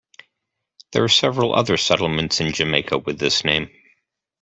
[0.93, 3.69] There are several other settlements in Jamaica with this name.